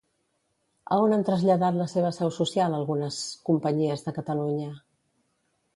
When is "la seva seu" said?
1.81-2.33